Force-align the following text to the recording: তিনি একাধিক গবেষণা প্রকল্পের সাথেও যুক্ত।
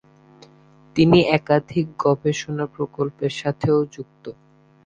তিনি 0.95 1.19
একাধিক 1.31 1.85
গবেষণা 2.03 2.65
প্রকল্পের 2.75 3.33
সাথেও 3.41 3.77
যুক্ত। 3.93 4.25